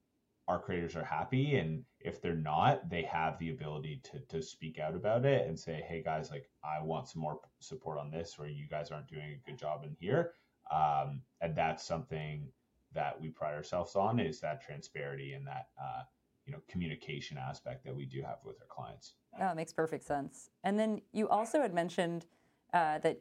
[0.49, 1.57] our creators are happy.
[1.57, 5.59] And if they're not, they have the ability to, to speak out about it and
[5.59, 9.09] say, hey, guys, like, I want some more support on this, or you guys aren't
[9.09, 10.33] doing a good job in here.
[10.73, 12.49] Um, and that's something
[12.93, 16.03] that we pride ourselves on is that transparency and that, uh,
[16.47, 19.15] you know communication aspect that we do have with our clients.
[19.37, 20.51] Yeah, it makes perfect sense.
[20.65, 22.27] And then you also had mentioned
[22.73, 23.19] uh, that,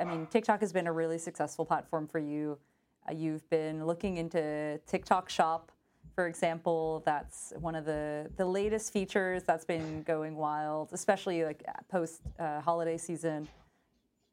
[0.00, 2.58] I mean, TikTok has been a really successful platform for you.
[3.08, 5.70] Uh, you've been looking into TikTok Shop,
[6.14, 7.02] for example.
[7.04, 12.60] That's one of the the latest features that's been going wild, especially like post uh,
[12.60, 13.48] holiday season.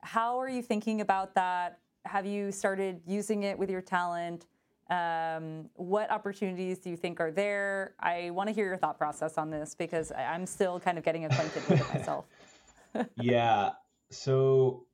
[0.02, 1.80] How are you thinking about that?
[2.06, 4.46] Have you started using it with your talent?
[4.90, 7.94] Um, what opportunities do you think are there?
[8.00, 11.26] I want to hear your thought process on this because I'm still kind of getting
[11.26, 12.26] acquainted with it myself.
[13.16, 13.72] yeah.
[14.10, 14.86] So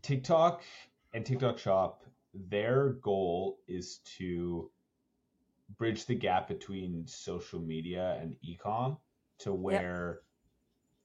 [0.00, 0.62] TikTok
[1.12, 4.70] and TikTok Shop, their goal is to
[5.76, 8.96] bridge the gap between social media and ecom
[9.38, 10.22] to where yep.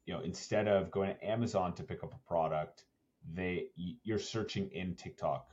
[0.05, 2.85] you know instead of going to Amazon to pick up a product,
[3.33, 5.51] they you're searching in TikTok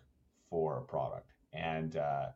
[0.49, 2.27] for a product and uh,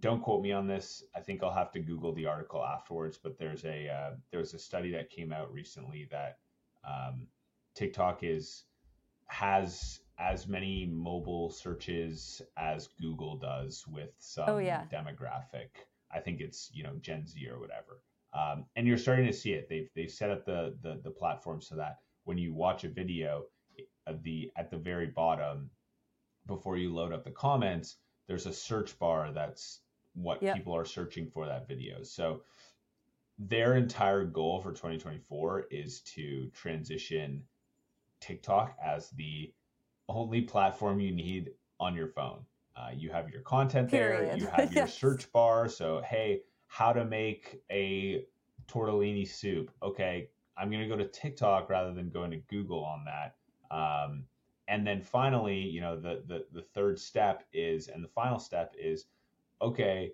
[0.00, 1.04] don't quote me on this.
[1.14, 3.18] I think I'll have to Google the article afterwards.
[3.22, 6.38] But there's a uh, was a study that came out recently that
[6.84, 7.26] um,
[7.74, 8.64] TikTok is
[9.26, 14.84] has as many mobile searches as Google does with some oh, yeah.
[14.92, 15.68] demographic.
[16.12, 18.02] I think it's you know Gen Z or whatever.
[18.34, 19.68] Um, and you're starting to see it.
[19.68, 23.44] They've they've set up the, the the platform so that when you watch a video,
[24.06, 25.70] at the at the very bottom,
[26.46, 27.96] before you load up the comments,
[28.28, 29.80] there's a search bar that's
[30.14, 30.56] what yep.
[30.56, 32.02] people are searching for that video.
[32.02, 32.42] So
[33.38, 37.42] their entire goal for 2024 is to transition
[38.20, 39.52] TikTok as the
[40.08, 42.44] only platform you need on your phone.
[42.76, 44.30] Uh, you have your content Period.
[44.30, 44.98] there, you have your yes.
[44.98, 45.68] search bar.
[45.68, 48.24] So, hey, how to make a
[48.68, 49.70] tortellini soup.
[49.82, 53.36] Okay, I'm going to go to TikTok rather than going to Google on that.
[53.74, 54.24] Um,
[54.72, 58.74] and then finally, you know, the, the the third step is, and the final step
[58.80, 59.04] is,
[59.60, 60.12] okay,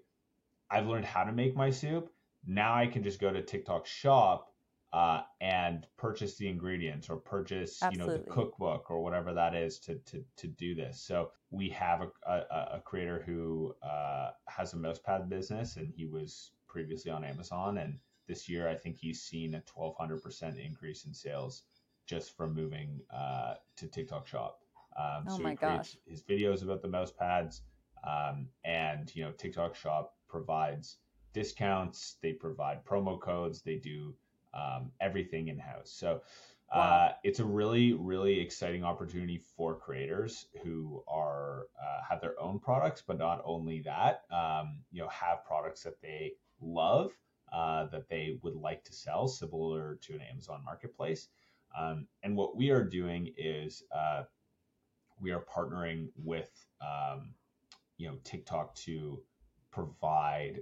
[0.68, 2.10] I've learned how to make my soup.
[2.44, 4.52] Now I can just go to TikTok shop
[4.92, 8.14] uh, and purchase the ingredients or purchase Absolutely.
[8.14, 11.00] you know the cookbook or whatever that is to to, to do this.
[11.00, 16.04] So we have a, a, a creator who uh, has a mousepad business and he
[16.06, 21.14] was previously on Amazon and this year I think he's seen a 1200% increase in
[21.14, 21.62] sales
[22.08, 24.62] just from moving uh, to TikTok Shop.
[24.98, 25.96] Um, oh so my gosh.
[26.06, 27.62] his videos about the mouse pads,
[28.04, 30.96] um, and you know TikTok Shop provides
[31.32, 32.16] discounts.
[32.22, 33.62] They provide promo codes.
[33.62, 34.14] They do
[34.54, 35.92] um, everything in house.
[35.92, 36.22] So
[36.72, 37.14] uh, wow.
[37.22, 43.02] it's a really really exciting opportunity for creators who are uh, have their own products,
[43.06, 47.12] but not only that, um, you know, have products that they love.
[47.50, 51.28] Uh, that they would like to sell, similar to an Amazon marketplace.
[51.76, 54.24] Um, and what we are doing is uh,
[55.20, 56.50] we are partnering with
[56.80, 57.34] um,
[57.96, 59.20] you know TikTok to
[59.70, 60.60] provide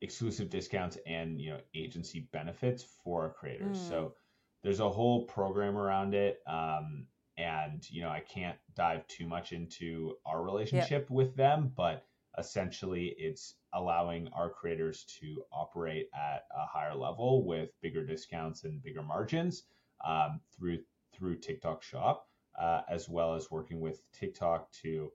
[0.00, 3.78] exclusive discounts and you know agency benefits for our creators.
[3.78, 3.88] Mm.
[3.88, 4.14] So
[4.62, 6.40] there's a whole program around it.
[6.46, 7.06] Um,
[7.38, 11.10] and you know I can't dive too much into our relationship yep.
[11.10, 12.04] with them, but
[12.36, 18.82] essentially it's allowing our creators to operate at a higher level with bigger discounts and
[18.82, 19.64] bigger margins
[20.04, 20.78] um, through
[21.14, 22.26] through TikTok Shop,
[22.58, 25.10] uh, as well as working with TikTok to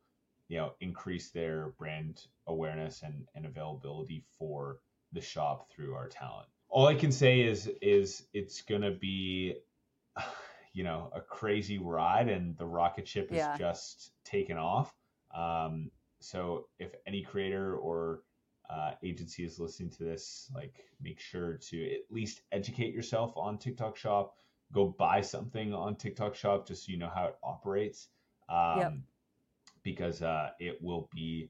[0.50, 4.80] you know increase their brand awareness and, and availability for
[5.14, 6.48] the shop through our talent.
[6.70, 9.56] All I can say is is it's gonna be
[10.74, 13.58] you know a crazy ride and the rocket ship is yeah.
[13.58, 14.94] just taken off.
[15.36, 18.22] Um, so if any creator or
[18.70, 23.58] uh, agency is listening to this, like make sure to at least educate yourself on
[23.58, 24.36] TikTok Shop
[24.74, 28.10] go buy something on TikTok Shop just so you know how it operates.
[28.50, 28.94] Um, yep.
[29.84, 31.50] Because uh, it will be,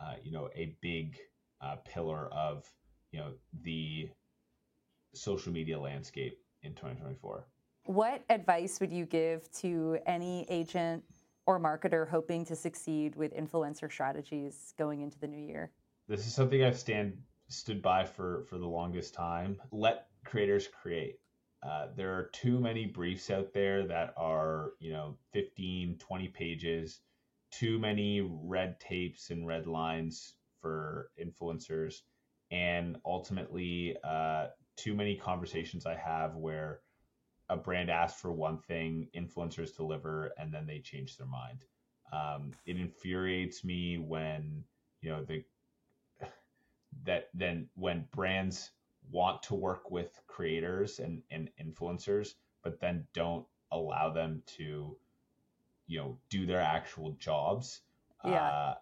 [0.00, 1.18] uh, you know, a big
[1.60, 2.64] uh, pillar of,
[3.12, 4.08] you know, the
[5.14, 7.46] social media landscape in 2024.
[7.84, 11.02] What advice would you give to any agent
[11.46, 15.72] or marketer hoping to succeed with influencer strategies going into the new year?
[16.06, 17.16] This is something I've stand
[17.48, 19.60] stood by for for the longest time.
[19.72, 21.18] Let creators create
[21.62, 27.00] uh, there are too many briefs out there that are, you know, 15, 20 pages,
[27.50, 32.02] too many red tapes and red lines for influencers,
[32.50, 34.46] and ultimately, uh,
[34.76, 36.80] too many conversations I have where
[37.48, 41.64] a brand asks for one thing, influencers deliver, and then they change their mind.
[42.12, 44.64] Um, it infuriates me when,
[45.00, 45.44] you know, the
[47.04, 48.70] that then when brands
[49.10, 54.96] want to work with creators and, and influencers, but then don't allow them to,
[55.86, 57.80] you know, do their actual jobs.
[58.24, 58.32] Yeah.
[58.32, 58.74] Uh,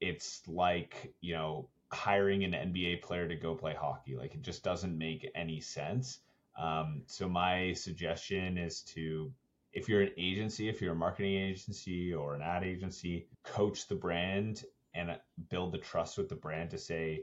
[0.00, 4.16] it's like, you know, hiring an NBA player to go play hockey.
[4.16, 6.20] Like it just doesn't make any sense.
[6.58, 9.32] Um, so my suggestion is to,
[9.72, 13.94] if you're an agency, if you're a marketing agency or an ad agency, coach the
[13.94, 15.18] brand and
[15.50, 17.22] build the trust with the brand to say,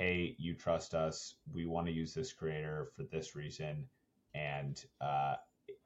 [0.00, 1.34] hey, you trust us.
[1.52, 3.84] We want to use this creator for this reason.
[4.32, 5.34] And uh,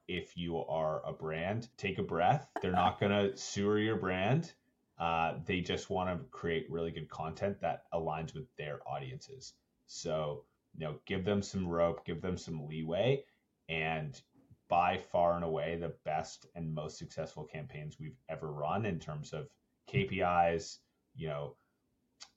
[0.07, 2.49] if you are a brand, take a breath.
[2.63, 4.53] They're not going to sewer your brand.
[5.01, 9.55] Uh, they just want to create really good content that aligns with their audiences.
[9.89, 10.45] So,
[10.77, 13.25] you know, give them some rope, give them some leeway,
[13.69, 14.23] and
[14.69, 19.33] by far and away the best and most successful campaigns we've ever run in terms
[19.33, 19.49] of
[19.93, 20.79] KPIs,
[21.17, 21.57] you know,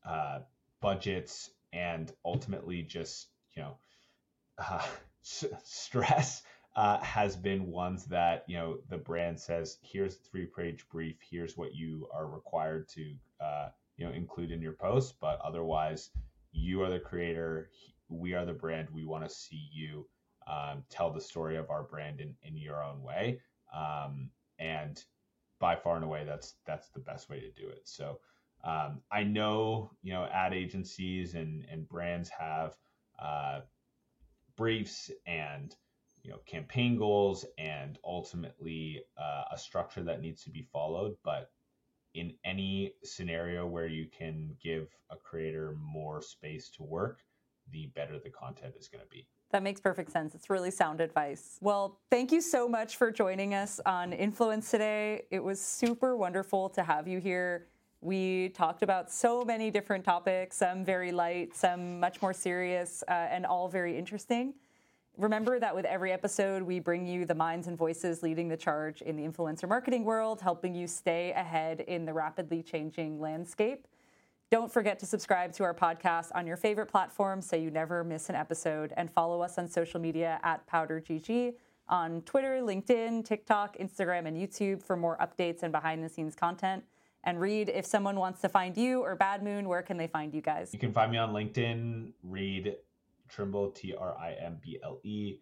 [0.04, 0.40] uh,
[0.82, 3.78] budgets, and ultimately just you know
[4.58, 4.86] uh,
[5.64, 6.42] stress
[6.76, 11.18] uh, has been ones that you know the brand says here's the three page brief.
[11.30, 16.10] Here's what you are required to uh, you know include in your post but otherwise
[16.52, 17.70] you are the creator.
[18.10, 18.88] We are the brand.
[18.92, 20.08] We want to see you
[20.48, 23.42] um, tell the story of our brand in, in your own way.
[23.76, 25.04] Um, and
[25.60, 27.82] by far and away that's that's the best way to do it.
[27.86, 28.20] So
[28.64, 32.76] um, I know, you know, ad agencies and, and brands have
[33.20, 33.62] uh,
[34.56, 35.76] briefs and,
[36.24, 41.16] you know, campaign goals and ultimately uh, a structure that needs to be followed.
[41.24, 41.52] But
[42.14, 47.20] in any scenario where you can give a creator more space to work,
[47.72, 49.28] the better the content is going to be.
[49.52, 50.36] That makes perfect sense.
[50.36, 51.58] It's really sound advice.
[51.62, 55.24] Well, thank you so much for joining us on Influence today.
[55.32, 57.68] It was super wonderful to have you here.
[58.02, 63.12] We talked about so many different topics, some very light, some much more serious, uh,
[63.12, 64.54] and all very interesting.
[65.18, 69.02] Remember that with every episode, we bring you the minds and voices leading the charge
[69.02, 73.88] in the influencer marketing world, helping you stay ahead in the rapidly changing landscape.
[74.52, 78.30] Don't forget to subscribe to our podcast on your favorite platform so you never miss
[78.30, 81.56] an episode and follow us on social media at PowderGG
[81.90, 86.84] on Twitter, LinkedIn, TikTok, Instagram, and YouTube for more updates and behind the scenes content.
[87.28, 90.34] And Reed, if someone wants to find you or Bad Moon, where can they find
[90.34, 90.70] you guys?
[90.72, 92.78] You can find me on LinkedIn, Reed
[93.28, 95.40] Trimble, T R I M B L E,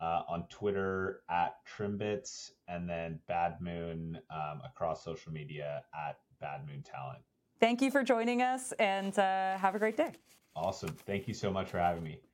[0.00, 6.66] uh, on Twitter at Trimbits, and then Bad Moon um, across social media at Bad
[6.66, 7.20] Moon Talent.
[7.60, 10.10] Thank you for joining us and uh, have a great day.
[10.56, 10.96] Awesome.
[11.06, 12.18] Thank you so much for having me.